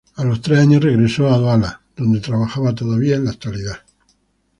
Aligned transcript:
A 0.15 0.23
los 0.23 0.41
tres 0.41 0.57
años 0.57 0.83
regresó 0.83 1.29
a 1.31 1.37
Duala, 1.37 1.83
donde 1.95 2.19
trabaja 2.21 2.73
todavía 2.73 3.17
en 3.17 3.25
la 3.25 3.29
actualidad. 3.29 3.81